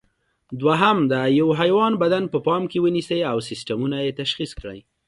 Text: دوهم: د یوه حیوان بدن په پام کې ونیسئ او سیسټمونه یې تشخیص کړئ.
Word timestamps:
دوهم: 0.61 0.97
د 1.11 1.13
یوه 1.39 1.53
حیوان 1.61 1.93
بدن 2.03 2.23
په 2.33 2.37
پام 2.47 2.63
کې 2.71 2.77
ونیسئ 2.83 3.21
او 3.31 3.37
سیسټمونه 3.49 3.97
یې 4.05 4.11
تشخیص 4.21 4.51
کړئ. 4.59 4.79